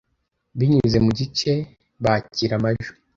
[0.57, 1.51] Binyuze mu gice
[2.03, 2.93] bakira amajwi